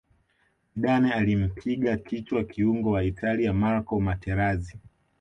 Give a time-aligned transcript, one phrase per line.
[0.75, 4.77] zidane alimpiga kichwa kiungo wa italia marco materazi